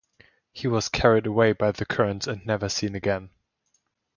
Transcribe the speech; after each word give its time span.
He 0.51 0.67
was 0.67 0.89
carried 0.89 1.27
away 1.27 1.51
by 1.53 1.71
the 1.73 1.85
current 1.85 2.25
and 2.25 2.43
never 2.43 2.69
seen 2.69 2.95
again. 2.95 3.29